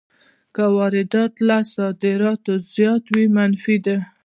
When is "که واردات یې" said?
0.55-1.45